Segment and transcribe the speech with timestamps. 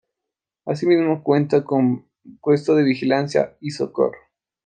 [0.65, 2.09] Así mismo cuenta con
[2.41, 4.17] puesto de vigilancia y socorro.